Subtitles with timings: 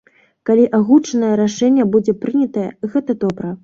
[0.49, 3.59] Калі агучанае рашэнне будзе прынятае, гэта добра.